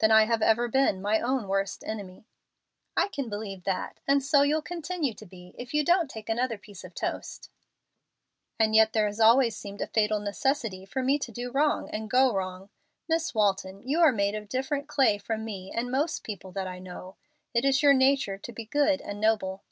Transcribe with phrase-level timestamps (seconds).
[0.00, 2.24] "Then I have ever been my own worst enemy."
[2.96, 6.56] "I can believe that, and so you'll continue to be if you don't take another
[6.56, 7.50] piece of toast."
[8.58, 12.08] "And yet there has always seemed a fatal necessity for me to do wrong and
[12.08, 12.70] go wrong.
[13.10, 16.78] Miss Walton, you are made of different clay from me and most people that I
[16.78, 17.16] know.
[17.52, 19.64] It is your nature to be good and noble."